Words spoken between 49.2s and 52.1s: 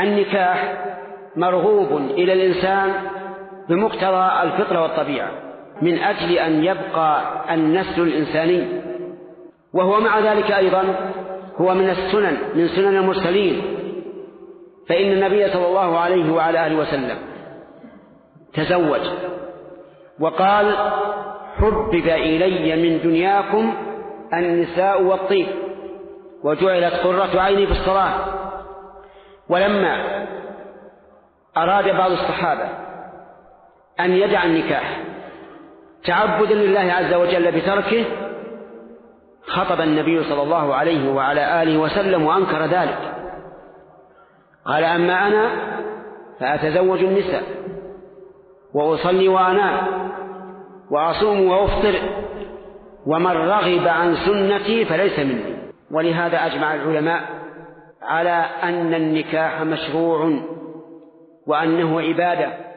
وأنام وأصوم وأفطر